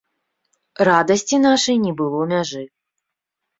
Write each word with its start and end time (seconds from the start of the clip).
Радасці 0.89 1.35
нашай 1.45 1.77
не 1.85 1.93
было 2.01 2.19
мяжы. 2.35 2.65